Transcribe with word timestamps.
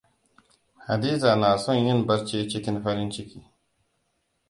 Hadiza 0.87 1.35
na 1.35 1.49
son 1.63 1.77
yin 1.85 2.01
barci 2.07 2.49
cikin 2.49 2.77
farin 2.83 3.09
ciki. 3.11 3.39